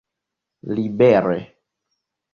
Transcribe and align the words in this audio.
libere 0.73 1.39